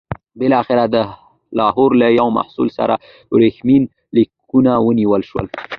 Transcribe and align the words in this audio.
بالاخره 0.39 0.83
د 0.95 0.97
لاهور 1.59 1.91
له 2.01 2.07
یوه 2.19 2.31
محصل 2.37 2.67
سره 2.77 2.93
ورېښمین 3.33 3.83
لیکونه 4.15 4.71
ونیول 4.87 5.21
شول. 5.29 5.45